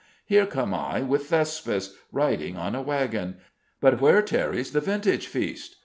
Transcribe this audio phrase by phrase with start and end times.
[0.25, 3.35] Here come I with Thespis, riding on a wagon:
[3.79, 5.75] but where tarries the vintage feast?